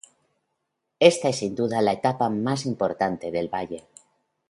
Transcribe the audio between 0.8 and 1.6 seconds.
Esta es sin